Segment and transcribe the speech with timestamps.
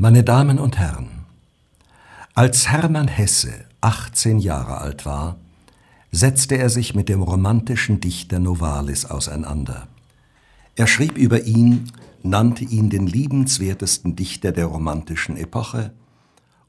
[0.00, 1.08] Meine Damen und Herren,
[2.32, 5.38] als Hermann Hesse 18 Jahre alt war,
[6.12, 9.88] setzte er sich mit dem romantischen Dichter Novalis auseinander.
[10.76, 11.90] Er schrieb über ihn,
[12.22, 15.92] nannte ihn den liebenswertesten Dichter der romantischen Epoche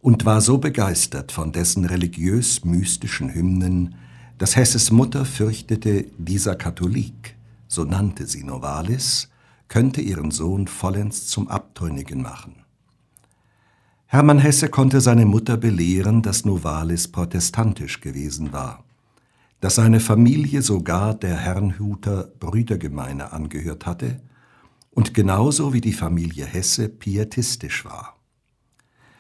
[0.01, 3.93] und war so begeistert von dessen religiös-mystischen Hymnen,
[4.39, 7.35] dass Hesses Mutter fürchtete, dieser Katholik,
[7.67, 9.29] so nannte sie Novalis,
[9.67, 12.58] könnte ihren Sohn vollends zum Abtrünnigen machen.
[14.11, 18.83] Hermann Hesse konnte seine Mutter belehren, dass Novalis protestantisch gewesen war,
[19.59, 24.19] dass seine Familie sogar der Herrnhuter Brüdergemeine angehört hatte
[24.89, 28.15] und genauso wie die Familie Hesse pietistisch war.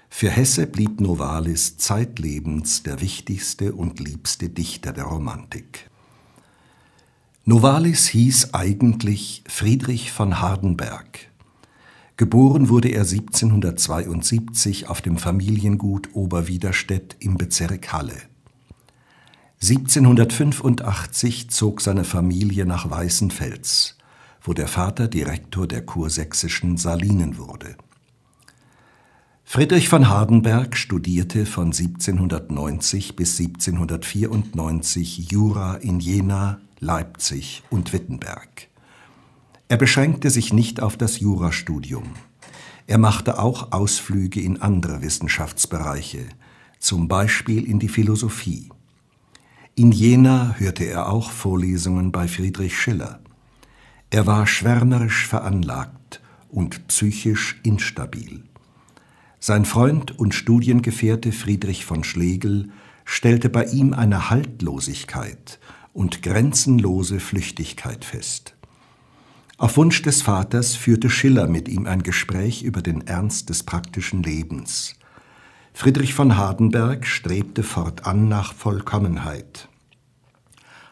[0.09, 5.87] Für Hesse blieb Novalis zeitlebens der wichtigste und liebste Dichter der Romantik.
[7.45, 11.29] Novalis hieß eigentlich Friedrich von Hardenberg
[12.19, 18.17] Geboren wurde er 1772 auf dem Familiengut Oberwiderstedt im Bezirk Halle.
[19.61, 23.95] 1785 zog seine Familie nach Weißenfels,
[24.41, 27.77] wo der Vater Direktor der kursächsischen Salinen wurde.
[29.45, 38.67] Friedrich von Hardenberg studierte von 1790 bis 1794 Jura in Jena, Leipzig und Wittenberg.
[39.69, 42.15] Er beschränkte sich nicht auf das Jurastudium.
[42.87, 46.25] Er machte auch Ausflüge in andere Wissenschaftsbereiche,
[46.79, 48.69] zum Beispiel in die Philosophie.
[49.75, 53.19] In Jena hörte er auch Vorlesungen bei Friedrich Schiller.
[54.09, 58.43] Er war schwärmerisch veranlagt und psychisch instabil.
[59.39, 62.71] Sein Freund und Studiengefährte Friedrich von Schlegel
[63.05, 65.59] stellte bei ihm eine Haltlosigkeit
[65.93, 68.55] und grenzenlose Flüchtigkeit fest.
[69.59, 74.23] Auf Wunsch des Vaters führte Schiller mit ihm ein Gespräch über den Ernst des praktischen
[74.23, 74.95] Lebens.
[75.73, 79.67] Friedrich von Hardenberg strebte fortan nach Vollkommenheit,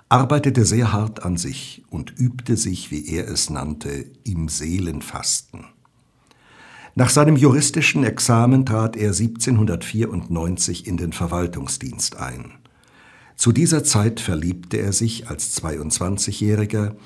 [0.09, 5.67] arbeitete sehr hart an sich und übte sich, wie er es nannte, im Seelenfasten.
[6.93, 12.51] Nach seinem juristischen Examen trat er 1794 in den Verwaltungsdienst ein.
[13.37, 16.97] Zu dieser Zeit verliebte er sich als 22-Jähriger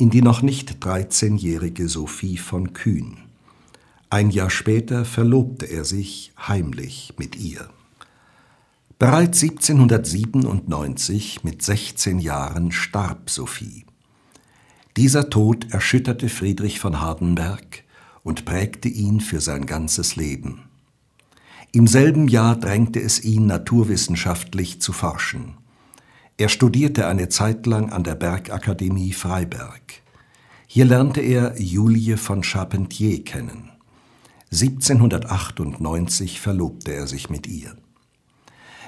[0.00, 3.18] in die noch nicht 13-jährige Sophie von Kühn.
[4.08, 7.68] Ein Jahr später verlobte er sich heimlich mit ihr.
[8.98, 13.84] Bereits 1797, mit 16 Jahren, starb Sophie.
[14.96, 17.84] Dieser Tod erschütterte Friedrich von Hardenberg
[18.22, 20.64] und prägte ihn für sein ganzes Leben.
[21.72, 25.54] Im selben Jahr drängte es ihn, naturwissenschaftlich zu forschen.
[26.40, 30.00] Er studierte eine Zeit lang an der Bergakademie Freiberg.
[30.66, 33.68] Hier lernte er Julie von Charpentier kennen.
[34.50, 37.76] 1798 verlobte er sich mit ihr.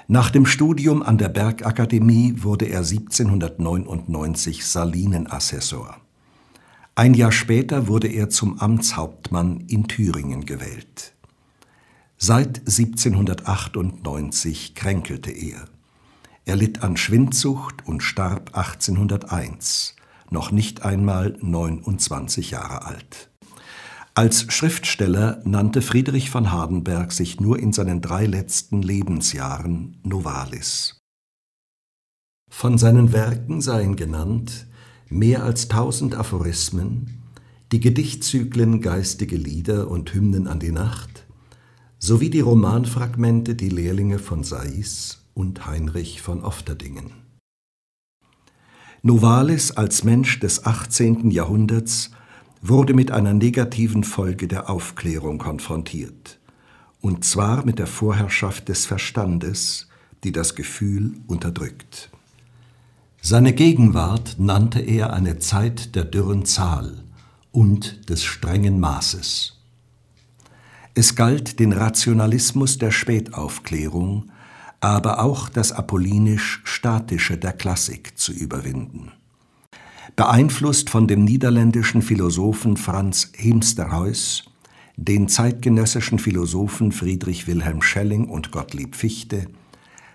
[0.09, 5.99] Nach dem Studium an der Bergakademie wurde er 1799 Salinenassessor.
[6.95, 11.13] Ein Jahr später wurde er zum Amtshauptmann in Thüringen gewählt.
[12.17, 15.67] Seit 1798 kränkelte er.
[16.45, 19.95] Er litt an Schwindsucht und starb 1801,
[20.31, 23.31] noch nicht einmal 29 Jahre alt.
[24.15, 31.01] Als Schriftsteller nannte Friedrich von Hardenberg sich nur in seinen drei letzten Lebensjahren Novalis.
[32.51, 34.67] Von seinen Werken seien genannt
[35.09, 37.23] mehr als tausend Aphorismen,
[37.71, 41.25] die Gedichtzyklen Geistige Lieder und Hymnen an die Nacht,
[41.99, 47.11] sowie die Romanfragmente Die Lehrlinge von Sais und Heinrich von Ofterdingen.
[49.03, 51.31] Novalis als Mensch des 18.
[51.31, 52.11] Jahrhunderts
[52.61, 56.39] wurde mit einer negativen Folge der Aufklärung konfrontiert,
[57.01, 59.89] und zwar mit der Vorherrschaft des Verstandes,
[60.23, 62.11] die das Gefühl unterdrückt.
[63.21, 67.05] Seine Gegenwart nannte er eine Zeit der dürren Zahl
[67.53, 69.59] und des strengen Maßes.
[70.95, 74.32] Es galt den Rationalismus der Spätaufklärung
[74.83, 79.13] aber auch das apollinisch-statische der Klassik zu überwinden.
[80.17, 84.43] Beeinflusst von dem niederländischen Philosophen Franz Heemsterhuis,
[84.97, 89.47] den zeitgenössischen Philosophen Friedrich Wilhelm Schelling und Gottlieb Fichte,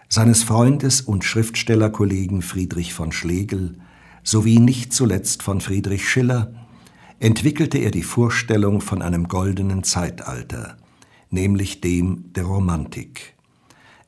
[0.09, 3.79] seines Freundes und Schriftstellerkollegen Friedrich von Schlegel
[4.21, 6.53] sowie nicht zuletzt von Friedrich Schiller,
[7.19, 10.75] entwickelte er die Vorstellung von einem goldenen Zeitalter,
[11.29, 13.36] nämlich dem der Romantik.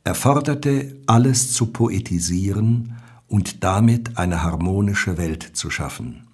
[0.09, 2.95] Er forderte, alles zu poetisieren
[3.27, 6.25] und damit eine harmonische Welt zu schaffen.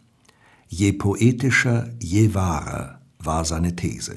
[0.69, 4.15] Je poetischer, je wahrer war seine These.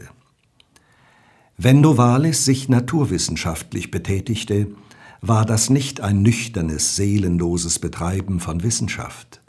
[1.56, 4.68] Wenn Novalis sich naturwissenschaftlich betätigte,
[5.22, 9.42] war das nicht ein nüchternes, seelenloses Betreiben von Wissenschaft,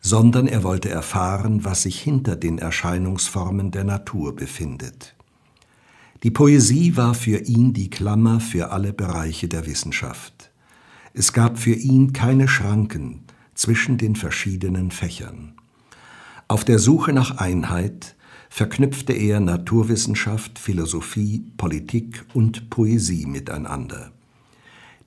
[0.00, 5.14] sondern er wollte erfahren, was sich hinter den Erscheinungsformen der Natur befindet.
[6.22, 10.52] Die Poesie war für ihn die Klammer für alle Bereiche der Wissenschaft.
[11.14, 13.24] Es gab für ihn keine Schranken
[13.54, 15.54] zwischen den verschiedenen Fächern.
[16.46, 18.14] Auf der Suche nach Einheit
[18.48, 24.12] verknüpfte er Naturwissenschaft, Philosophie, Politik und Poesie miteinander.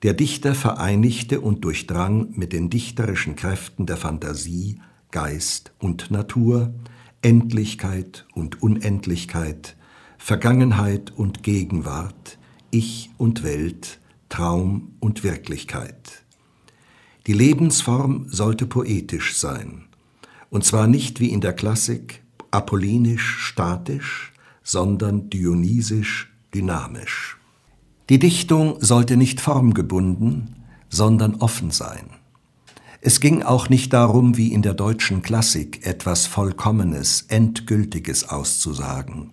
[0.02, 4.80] Der Dichter vereinigte und durchdrang mit den dichterischen Kräften der Fantasie,
[5.12, 6.74] Geist und Natur,
[7.22, 9.76] Endlichkeit und Unendlichkeit,
[10.18, 12.38] Vergangenheit und Gegenwart,
[12.70, 16.24] Ich und Welt, Traum und Wirklichkeit.
[17.26, 19.84] Die Lebensform sollte poetisch sein,
[20.50, 24.32] und zwar nicht wie in der Klassik apollinisch statisch,
[24.62, 27.36] sondern dionysisch dynamisch.
[28.08, 30.56] Die Dichtung sollte nicht formgebunden,
[30.88, 32.10] sondern offen sein.
[33.00, 39.32] Es ging auch nicht darum, wie in der deutschen Klassik etwas Vollkommenes, Endgültiges auszusagen,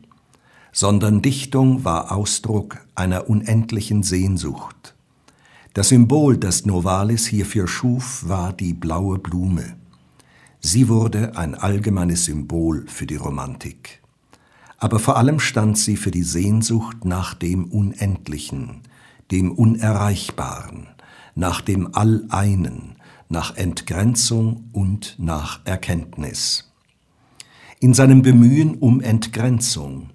[0.74, 4.96] sondern Dichtung war Ausdruck einer unendlichen Sehnsucht.
[5.74, 9.78] Das Symbol, das Novalis hierfür schuf, war die blaue Blume.
[10.60, 14.04] Sie wurde ein allgemeines Symbol für die Romantik
[14.84, 18.82] aber vor allem stand sie für die Sehnsucht nach dem Unendlichen,
[19.32, 20.88] dem Unerreichbaren,
[21.36, 22.98] nach dem Alleinen,
[23.30, 26.74] nach Entgrenzung und nach Erkenntnis.
[27.80, 30.10] In seinem Bemühen um Entgrenzung,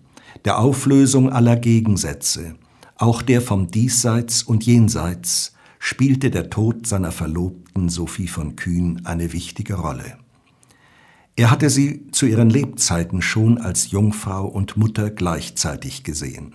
[0.45, 2.55] der Auflösung aller Gegensätze,
[2.97, 9.33] auch der vom Diesseits und Jenseits, spielte der Tod seiner Verlobten Sophie von Kühn eine
[9.33, 10.19] wichtige Rolle.
[11.37, 16.55] Er hatte sie zu ihren Lebzeiten schon als Jungfrau und Mutter gleichzeitig gesehen.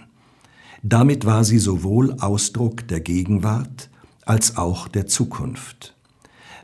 [0.82, 3.90] Damit war sie sowohl Ausdruck der Gegenwart
[4.26, 5.96] als auch der Zukunft.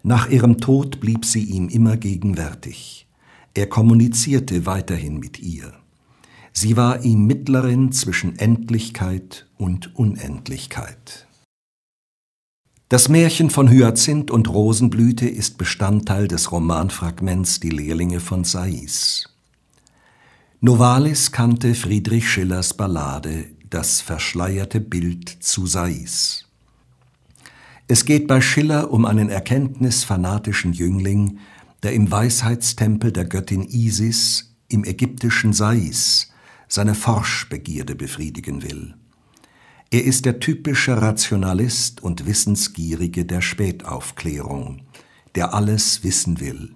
[0.04, 3.08] Nach ihrem Tod blieb sie ihm immer gegenwärtig.
[3.54, 5.74] Er kommunizierte weiterhin mit ihr.
[6.62, 11.26] Sie war ihm Mittlerin zwischen Endlichkeit und Unendlichkeit.
[12.90, 19.30] Das Märchen von Hyazinth und Rosenblüte ist Bestandteil des Romanfragments Die Lehrlinge von Sais.
[20.60, 26.46] Novalis kannte Friedrich Schillers Ballade Das verschleierte Bild zu Sais.
[27.88, 31.40] Es geht bei Schiller um einen erkenntnisfanatischen Jüngling,
[31.84, 36.30] der im Weisheitstempel der Göttin Isis im ägyptischen Sais
[36.70, 38.96] seine Forschbegierde befriedigen will.
[39.92, 44.84] Er ist der typische Rationalist und Wissensgierige der Spätaufklärung,
[45.34, 46.76] der alles wissen will.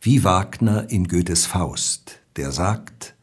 [0.00, 3.14] Wie Wagner in Goethes Faust, der sagt,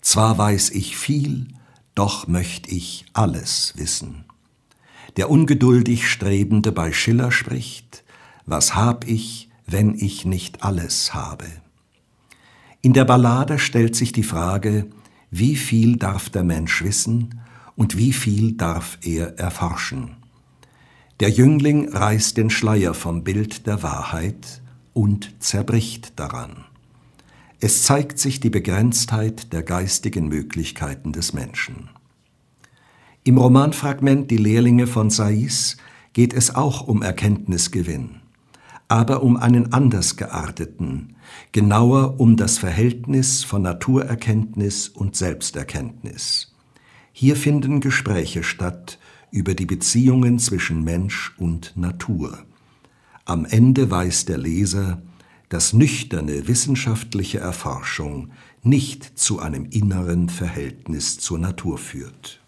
[0.00, 1.48] zwar weiß ich viel,
[1.96, 4.24] doch möcht ich alles wissen.
[5.16, 8.04] Der ungeduldig Strebende bei Schiller spricht,
[8.44, 11.46] was hab ich, wenn ich nicht alles habe?
[12.82, 14.86] In der Ballade stellt sich die Frage,
[15.30, 17.40] wie viel darf der Mensch wissen
[17.76, 20.16] und wie viel darf er erforschen.
[21.20, 24.60] Der Jüngling reißt den Schleier vom Bild der Wahrheit
[24.92, 26.64] und zerbricht daran.
[27.58, 31.88] Es zeigt sich die Begrenztheit der geistigen Möglichkeiten des Menschen.
[33.24, 35.78] Im Romanfragment Die Lehrlinge von Sais
[36.12, 38.20] geht es auch um Erkenntnisgewinn,
[38.88, 41.16] aber um einen anders gearteten,
[41.52, 46.54] genauer um das Verhältnis von Naturerkenntnis und Selbsterkenntnis.
[47.12, 48.98] Hier finden Gespräche statt
[49.30, 52.38] über die Beziehungen zwischen Mensch und Natur.
[53.24, 55.02] Am Ende weiß der Leser,
[55.48, 58.30] dass nüchterne wissenschaftliche Erforschung
[58.62, 62.40] nicht zu einem inneren Verhältnis zur Natur führt.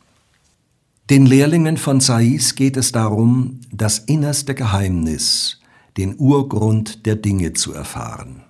[1.11, 5.58] Den Lehrlingen von Sais geht es darum, das innerste Geheimnis,
[5.99, 8.45] den Urgrund der Dinge zu erfahren.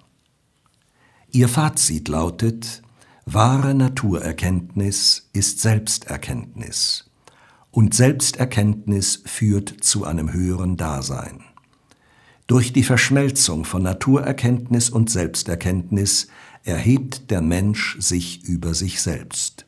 [1.33, 2.83] Ihr Fazit lautet,
[3.25, 7.11] Wahre Naturerkenntnis ist Selbsterkenntnis
[7.71, 11.41] und Selbsterkenntnis führt zu einem höheren Dasein.
[12.47, 16.29] Durch die Verschmelzung von Naturerkenntnis und Selbsterkenntnis
[16.65, 19.67] erhebt der Mensch sich über sich selbst.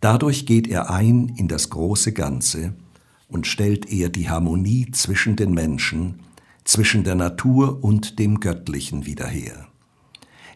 [0.00, 2.74] Dadurch geht er ein in das große Ganze
[3.28, 6.20] und stellt er die Harmonie zwischen den Menschen,
[6.64, 9.68] zwischen der Natur und dem Göttlichen wieder her.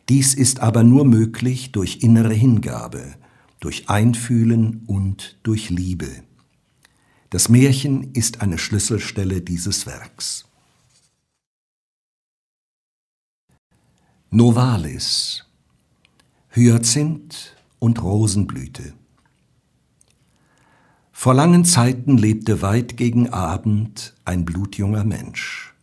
[0.08, 3.14] Dies ist aber nur möglich durch innere Hingabe,
[3.60, 6.08] durch Einfühlen und durch Liebe.
[7.30, 10.46] Das Märchen ist eine Schlüsselstelle dieses Werks.
[14.30, 15.44] Novalis
[16.50, 18.94] Hyazinth und Rosenblüte
[21.12, 25.74] Vor langen Zeiten lebte weit gegen Abend ein blutjunger Mensch.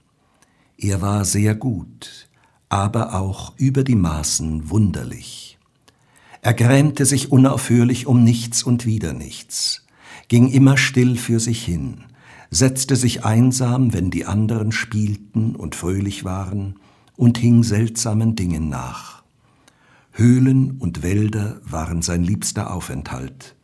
[0.87, 2.29] Er war sehr gut,
[2.69, 5.57] aber auch über die Maßen wunderlich.
[6.43, 9.83] Er grämte sich unaufhörlich um nichts und wieder nichts,
[10.27, 12.03] ging immer still für sich hin,
[12.51, 16.75] setzte sich einsam, wenn die anderen spielten und fröhlich waren,
[17.15, 19.23] und hing seltsamen Dingen nach.
[20.11, 23.55] Höhlen und Wälder waren sein liebster Aufenthalt.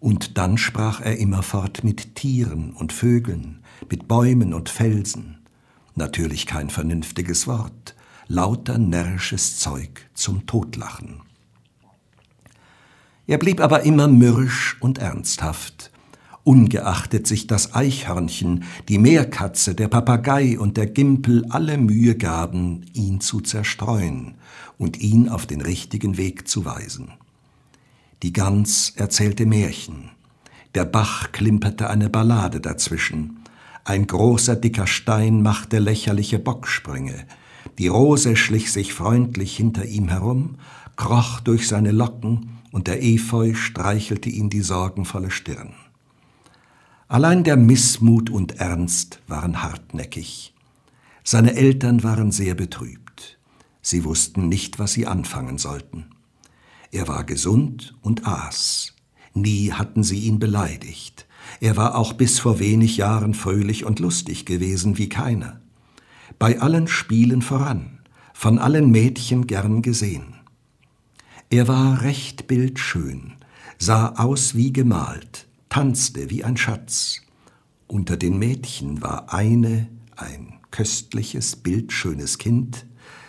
[0.00, 3.60] Und dann sprach er immerfort mit Tieren und Vögeln,
[3.90, 5.37] mit Bäumen und Felsen.
[5.98, 7.96] Natürlich kein vernünftiges Wort,
[8.28, 11.22] lauter närrisches Zeug zum Totlachen.
[13.26, 15.90] Er blieb aber immer mürrisch und ernsthaft,
[16.44, 23.20] ungeachtet sich das Eichhörnchen, die Meerkatze, der Papagei und der Gimpel alle Mühe gaben, ihn
[23.20, 24.36] zu zerstreuen
[24.78, 27.10] und ihn auf den richtigen Weg zu weisen.
[28.22, 30.10] Die Gans erzählte Märchen.
[30.76, 33.40] Der Bach klimperte eine Ballade dazwischen.
[33.88, 37.24] Ein großer, dicker Stein machte lächerliche Bocksprünge.
[37.78, 40.58] Die Rose schlich sich freundlich hinter ihm herum,
[40.96, 45.72] kroch durch seine Locken, und der Efeu streichelte ihm die sorgenvolle Stirn.
[47.08, 50.52] Allein der Missmut und Ernst waren hartnäckig.
[51.24, 53.38] Seine Eltern waren sehr betrübt.
[53.80, 56.10] Sie wussten nicht, was sie anfangen sollten.
[56.92, 58.92] Er war gesund und aß.
[59.32, 61.26] Nie hatten sie ihn beleidigt.
[61.60, 65.60] Er war auch bis vor wenig Jahren fröhlich und lustig gewesen wie keiner.
[66.38, 67.98] Bei allen Spielen voran,
[68.32, 70.34] von allen Mädchen gern gesehen.
[71.50, 73.32] Er war recht bildschön,
[73.78, 77.22] sah aus wie gemalt, tanzte wie ein Schatz.
[77.86, 82.86] Unter den Mädchen war eine, ein köstliches, bildschönes Kind,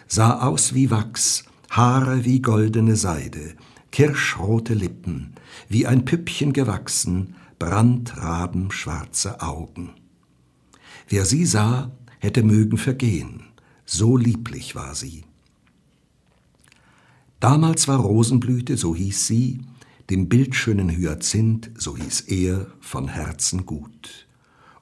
[0.08, 3.54] sah aus wie Wachs, Haare wie goldene Seide,
[3.92, 5.34] kirschrote Lippen,
[5.70, 9.94] wie ein Püppchen gewachsen, brandrabenschwarze Augen.
[11.08, 13.44] Wer sie sah, hätte mögen vergehen,
[13.86, 15.26] so lieblich war sie.
[17.40, 19.62] Damals war Rosenblüte, so hieß sie,
[20.10, 24.28] dem bildschönen Hyazinth, so hieß er, von Herzen gut,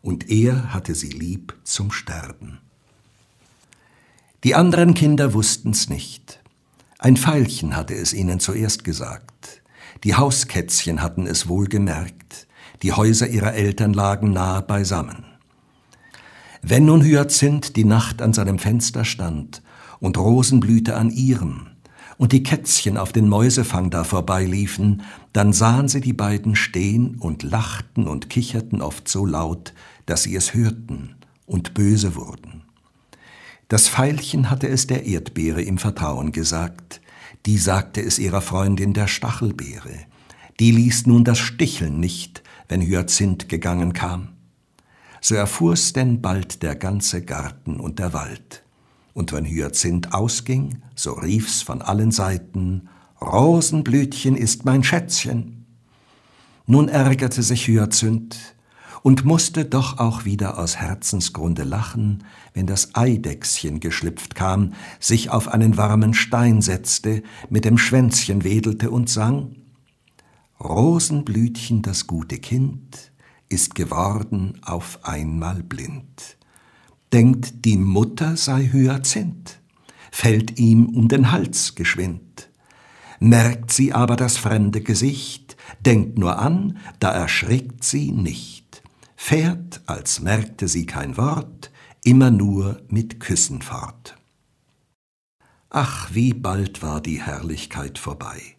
[0.01, 2.59] und er hatte sie lieb zum Sterben.
[4.43, 6.39] Die anderen Kinder wussten's nicht.
[6.99, 9.61] Ein Veilchen hatte es ihnen zuerst gesagt.
[10.03, 12.46] Die Hauskätzchen hatten es wohl gemerkt.
[12.83, 15.25] Die Häuser ihrer Eltern lagen nahe beisammen.
[16.61, 19.61] Wenn nun Hyazinth die Nacht an seinem Fenster stand
[19.99, 21.67] und Rosenblüte an ihrem
[22.17, 25.03] und die Kätzchen auf den Mäusefang da vorbeiliefen,
[25.33, 29.73] dann sahen sie die beiden stehen und lachten und kicherten oft so laut,
[30.05, 31.15] dass sie es hörten
[31.45, 32.63] und böse wurden.
[33.69, 37.01] Das Veilchen hatte es der Erdbeere im Vertrauen gesagt,
[37.45, 40.05] die sagte es ihrer Freundin der Stachelbeere,
[40.59, 44.29] die ließ nun das Sticheln nicht, wenn Hyazinth gegangen kam.
[45.21, 48.63] So erfuhr's denn bald der ganze Garten und der Wald.
[49.13, 55.65] Und wenn Hyazinth ausging, so rief's von allen Seiten, Rosenblütchen ist mein Schätzchen.
[56.67, 58.55] Nun ärgerte sich Hyazinth,
[59.07, 65.47] und musste doch auch wieder aus Herzensgrunde lachen, wenn das Eidechschen geschlüpft kam, sich auf
[65.47, 69.55] einen warmen Stein setzte, mit dem Schwänzchen wedelte und sang
[70.59, 73.11] Rosenblütchen, das gute Kind,
[73.49, 76.37] ist geworden auf einmal blind.
[77.13, 79.59] Denkt, die Mutter sei Hyazinth,
[80.11, 82.49] fällt ihm um den Hals geschwind.
[83.19, 88.67] Merkt sie aber das fremde Gesicht, denkt nur an, da erschrickt sie nicht
[89.27, 91.71] fährt, als merkte sie kein Wort,
[92.03, 94.15] immer nur mit Küssen fort.
[95.69, 98.56] Ach, wie bald war die Herrlichkeit vorbei.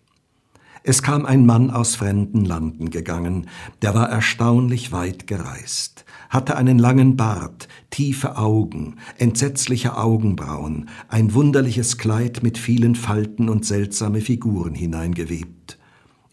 [0.89, 3.51] Es kam ein Mann aus fremden Landen gegangen,
[3.83, 11.99] der war erstaunlich weit gereist, hatte einen langen Bart, tiefe Augen, entsetzliche Augenbrauen, ein wunderliches
[11.99, 15.79] Kleid mit vielen Falten und seltsame Figuren hineingewebt.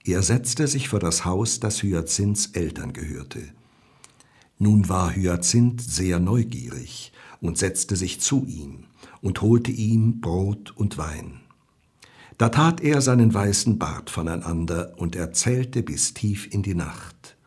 [0.05, 3.41] Er setzte sich vor das Haus, das Hyazinths Eltern gehörte.
[4.57, 8.85] Nun war Hyazinth sehr neugierig und setzte sich zu ihm
[9.19, 11.41] und holte ihm Brot und Wein.
[12.38, 17.38] Da tat er seinen weißen Bart voneinander und erzählte bis tief in die Nacht.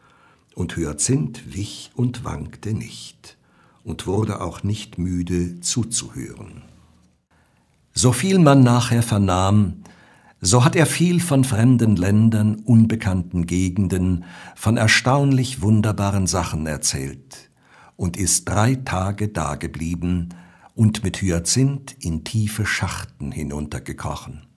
[0.54, 3.36] Und Hyazinth wich und wankte nicht
[3.84, 6.62] und wurde auch nicht müde zuzuhören.
[7.92, 9.82] So viel man nachher vernahm,
[10.40, 17.50] so hat er viel von fremden Ländern, unbekannten Gegenden, von erstaunlich wunderbaren Sachen erzählt
[17.96, 20.34] und ist drei Tage dageblieben
[20.74, 24.47] und mit Hyazinth in tiefe Schachten hinuntergekrochen.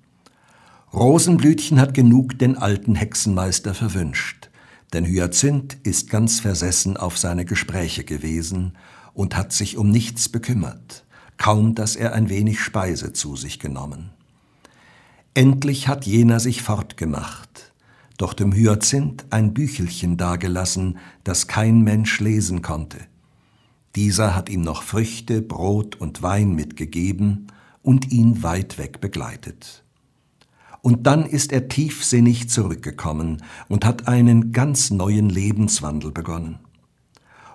[0.93, 4.49] Rosenblütchen hat genug den alten Hexenmeister verwünscht,
[4.91, 8.73] denn Hyazinth ist ganz versessen auf seine Gespräche gewesen
[9.13, 11.05] und hat sich um nichts bekümmert,
[11.37, 14.09] kaum dass er ein wenig Speise zu sich genommen.
[15.33, 17.71] Endlich hat jener sich fortgemacht,
[18.17, 22.97] doch dem Hyazinth ein Büchelchen dagelassen, das kein Mensch lesen konnte.
[23.95, 27.47] Dieser hat ihm noch Früchte, Brot und Wein mitgegeben
[27.81, 29.85] und ihn weit weg begleitet.
[30.81, 36.59] Und dann ist er tiefsinnig zurückgekommen und hat einen ganz neuen Lebenswandel begonnen.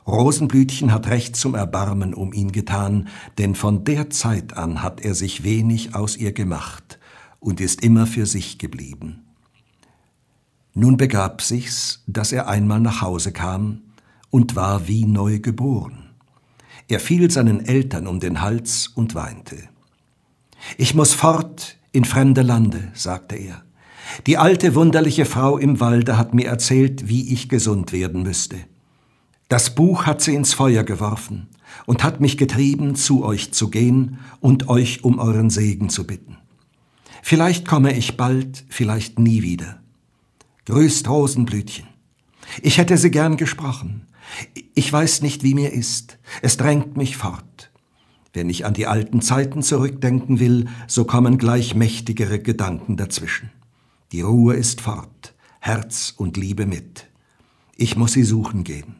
[0.06, 5.14] Rosenblütchen hat recht zum Erbarmen um ihn getan, denn von der Zeit an hat er
[5.14, 7.00] sich wenig aus ihr gemacht
[7.40, 9.24] und ist immer für sich geblieben.
[10.74, 13.82] Nun begab sich's, dass er einmal nach Hause kam
[14.30, 16.10] und war wie neu geboren.
[16.86, 19.56] Er fiel seinen Eltern um den Hals und weinte.
[20.76, 23.62] Ich muss fort in fremde Lande, sagte er.
[24.26, 28.56] Die alte wunderliche Frau im Walde hat mir erzählt, wie ich gesund werden müsste.
[29.48, 31.48] Das Buch hat sie ins Feuer geworfen
[31.86, 36.36] und hat mich getrieben, zu euch zu gehen und euch um euren Segen zu bitten.
[37.22, 39.80] Vielleicht komme ich bald, vielleicht nie wieder.
[40.66, 41.86] Grüßt Rosenblütchen.
[42.60, 44.06] Ich hätte sie gern gesprochen.
[44.74, 46.18] Ich weiß nicht, wie mir ist.
[46.42, 47.55] Es drängt mich fort.
[48.36, 53.50] Wenn ich an die alten Zeiten zurückdenken will, so kommen gleich mächtigere Gedanken dazwischen.
[54.12, 57.06] Die Ruhe ist fort, Herz und Liebe mit.
[57.76, 58.96] Ich muss sie suchen gehen.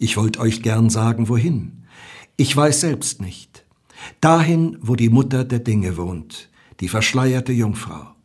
[0.00, 1.84] Ich wollte euch gern sagen, wohin.
[2.36, 3.64] Ich weiß selbst nicht.
[4.20, 8.16] Dahin, wo die Mutter der Dinge wohnt, die verschleierte Jungfrau.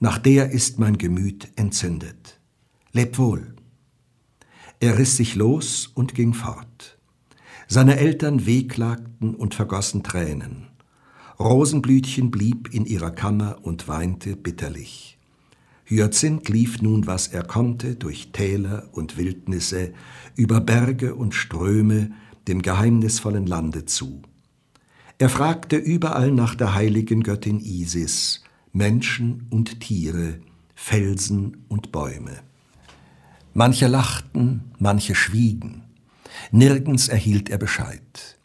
[0.00, 2.40] Nach der ist mein Gemüt entzündet.
[2.92, 3.54] Leb wohl.
[4.80, 6.75] Er riss sich los und ging fort.
[7.68, 10.68] Seine Eltern wehklagten und vergossen Tränen.
[11.38, 15.18] Rosenblütchen blieb in ihrer Kammer und weinte bitterlich.
[15.84, 19.92] Hyazinth lief nun, was er konnte, durch Täler und Wildnisse,
[20.34, 22.10] über Berge und Ströme,
[22.48, 24.22] dem geheimnisvollen Lande zu.
[25.18, 30.40] Er fragte überall nach der heiligen Göttin Isis, Menschen und Tiere,
[30.74, 32.40] Felsen und Bäume.
[33.54, 35.85] Manche lachten, manche schwiegen.
[36.50, 38.38] Nirgends erhielt er Bescheid.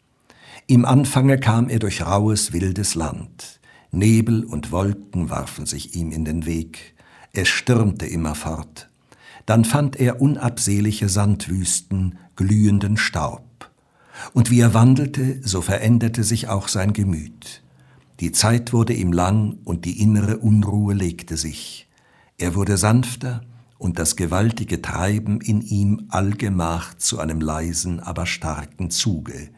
[0.66, 3.60] Im Anfange kam er durch raues, wildes Land.
[3.90, 6.94] Nebel und Wolken warfen sich ihm in den Weg.
[7.32, 8.88] Es stürmte immerfort.
[9.46, 13.70] Dann fand er unabsehliche Sandwüsten, glühenden Staub.
[14.32, 17.62] Und wie er wandelte, so veränderte sich auch sein Gemüt.
[18.20, 21.88] Die Zeit wurde ihm lang und die innere Unruhe legte sich.
[22.38, 23.42] Er wurde sanfter
[23.82, 29.48] und das gewaltige Treiben in ihm allgemach zu einem leisen, aber starken Zuge,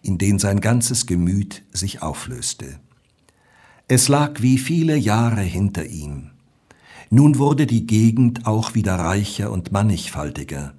[0.00, 2.80] in den sein ganzes Gemüt sich auflöste.
[3.86, 6.30] Es lag wie viele Jahre hinter ihm,
[7.10, 10.72] nun wurde die Gegend auch wieder reicher und mannigfaltiger,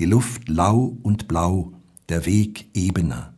[0.00, 1.72] die Luft lau und blau,
[2.08, 3.32] der Weg ebener.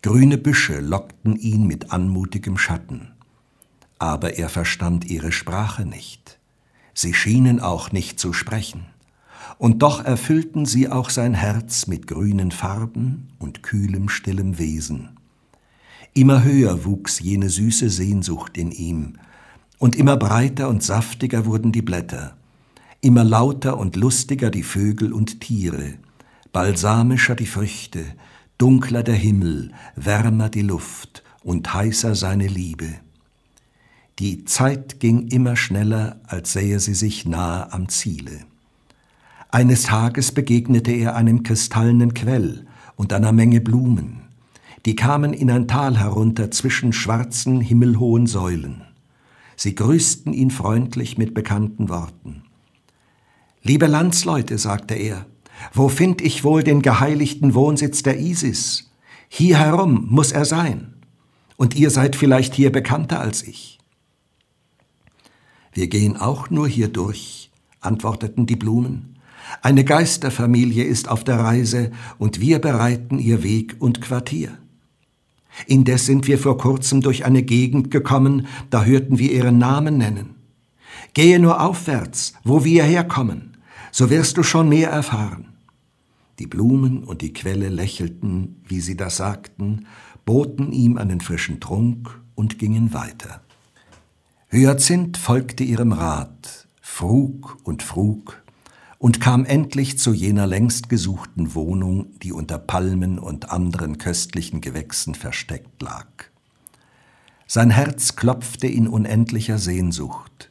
[0.00, 3.12] Grüne Büsche lockten ihn mit anmutigem Schatten.
[3.98, 6.39] Aber er verstand ihre Sprache nicht.
[7.00, 8.84] Sie schienen auch nicht zu sprechen.
[9.56, 15.16] Und doch erfüllten sie auch sein Herz mit grünen Farben und kühlem, stillem Wesen.
[16.12, 19.14] Immer höher wuchs jene süße Sehnsucht in ihm,
[19.78, 22.36] und immer breiter und saftiger wurden die Blätter,
[23.00, 25.94] immer lauter und lustiger die Vögel und Tiere,
[26.52, 28.04] balsamischer die Früchte,
[28.58, 32.96] dunkler der Himmel, wärmer die Luft und heißer seine Liebe.
[34.20, 38.40] Die Zeit ging immer schneller, als sähe sie sich nahe am Ziele.
[39.48, 44.20] Eines Tages begegnete er einem kristallenen Quell und einer Menge Blumen.
[44.84, 48.82] Die kamen in ein Tal herunter zwischen schwarzen, himmelhohen Säulen.
[49.56, 52.42] Sie grüßten ihn freundlich mit bekannten Worten.
[53.62, 55.24] Liebe Landsleute, sagte er,
[55.72, 58.90] wo find ich wohl den geheiligten Wohnsitz der Isis?
[59.30, 60.92] Hier herum muss er sein.
[61.56, 63.79] Und ihr seid vielleicht hier bekannter als ich.
[65.72, 69.16] Wir gehen auch nur hier durch, antworteten die Blumen.
[69.62, 74.58] Eine Geisterfamilie ist auf der Reise und wir bereiten ihr Weg und Quartier.
[75.66, 80.36] Indes sind wir vor kurzem durch eine Gegend gekommen, da hörten wir ihren Namen nennen.
[81.12, 83.56] Gehe nur aufwärts, wo wir herkommen,
[83.90, 85.48] so wirst du schon mehr erfahren.
[86.38, 89.86] Die Blumen und die Quelle lächelten, wie sie das sagten,
[90.24, 93.42] boten ihm einen frischen Trunk und gingen weiter.
[94.52, 98.42] Hyazinth folgte ihrem Rat, frug und frug,
[98.98, 105.14] und kam endlich zu jener längst gesuchten Wohnung, die unter Palmen und anderen köstlichen Gewächsen
[105.14, 106.08] versteckt lag.
[107.46, 110.50] Sein Herz klopfte in unendlicher Sehnsucht,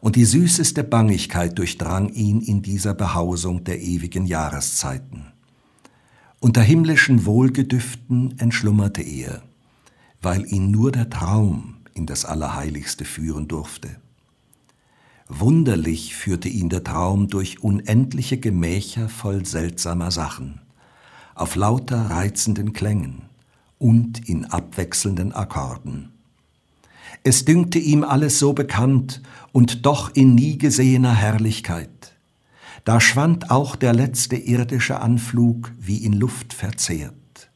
[0.00, 5.32] und die süßeste Bangigkeit durchdrang ihn in dieser Behausung der ewigen Jahreszeiten.
[6.38, 9.42] Unter himmlischen Wohlgedüften entschlummerte er,
[10.20, 13.96] weil ihn nur der Traum in das Allerheiligste führen durfte.
[15.28, 20.60] Wunderlich führte ihn der Traum durch unendliche Gemächer voll seltsamer Sachen,
[21.34, 23.22] auf lauter reizenden Klängen
[23.78, 26.12] und in abwechselnden Akkorden.
[27.24, 32.16] Es dünkte ihm alles so bekannt und doch in nie gesehener Herrlichkeit.
[32.84, 37.50] Da schwand auch der letzte irdische Anflug wie in Luft verzehrt,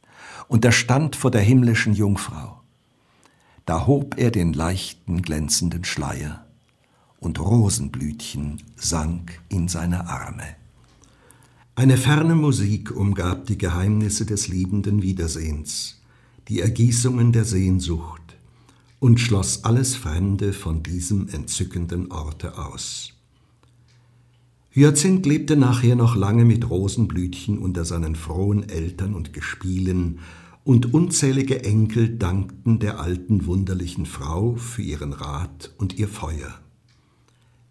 [0.47, 2.56] und er stand vor der himmlischen Jungfrau.
[3.67, 6.47] Da hob er den leichten, glänzenden Schleier,
[7.19, 10.45] und Rosenblütchen sank in seine Arme.
[11.75, 16.01] Eine ferne Musik umgab die Geheimnisse des liebenden Wiedersehens,
[16.47, 18.37] die Ergießungen der Sehnsucht
[19.01, 23.15] und schloss alles Fremde von diesem entzückenden Orte aus.
[24.71, 30.21] Hyazinth lebte nachher noch lange mit Rosenblütchen unter seinen frohen Eltern und Gespielen,
[30.67, 36.61] und unzählige Enkel dankten der alten wunderlichen Frau für ihren Rat und ihr Feuer.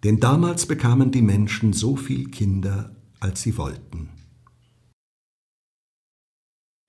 [0.05, 4.11] Denn damals bekamen die Menschen so viel Kinder, als sie wollten.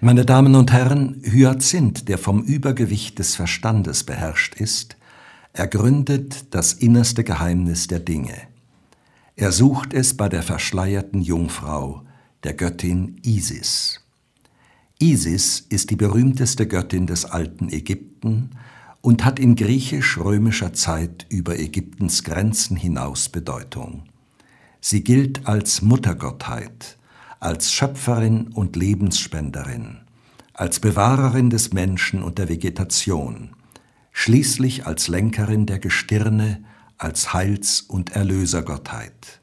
[0.01, 4.97] Meine Damen und Herren, Hyazinth, der vom Übergewicht des Verstandes beherrscht ist,
[5.53, 8.37] ergründet das innerste Geheimnis der Dinge.
[9.35, 12.05] Er sucht es bei der verschleierten Jungfrau,
[12.45, 14.06] der Göttin Isis.
[14.99, 18.51] Isis ist die berühmteste Göttin des alten Ägypten
[19.03, 24.05] und hat in griechisch-römischer Zeit über Ägyptens Grenzen hinaus Bedeutung.
[24.81, 26.97] Sie gilt als Muttergottheit,
[27.41, 29.99] als Schöpferin und Lebensspenderin,
[30.55, 33.51] als Bewahrerin des Menschen und der Vegetation,
[34.13, 36.65] schließlich als Lenkerin der Gestirne,
[36.97, 39.43] als Heils- und Erlösergottheit.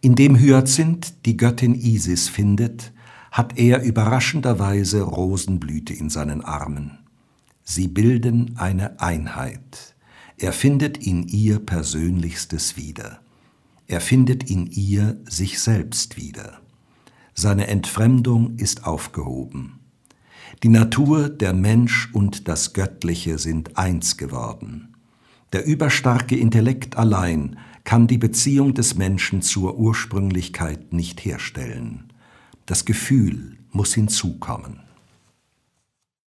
[0.00, 2.92] Indem Hyazinth die Göttin Isis findet,
[3.32, 6.98] hat er überraschenderweise Rosenblüte in seinen Armen.
[7.64, 9.96] Sie bilden eine Einheit.
[10.36, 13.20] Er findet in ihr Persönlichstes wieder.
[13.86, 16.60] Er findet in ihr sich selbst wieder.
[17.32, 19.80] Seine Entfremdung ist aufgehoben.
[20.62, 24.94] Die Natur, der Mensch und das Göttliche sind eins geworden.
[25.54, 32.11] Der überstarke Intellekt allein kann die Beziehung des Menschen zur Ursprünglichkeit nicht herstellen.
[32.66, 34.80] Das Gefühl muss hinzukommen.